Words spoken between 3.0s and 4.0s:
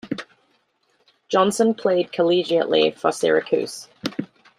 Syracuse.